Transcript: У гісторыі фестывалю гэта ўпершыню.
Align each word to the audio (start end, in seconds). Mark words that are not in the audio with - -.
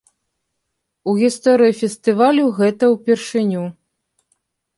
У 1.11 1.13
гісторыі 1.21 1.75
фестывалю 1.81 2.45
гэта 2.61 2.83
ўпершыню. 2.93 3.63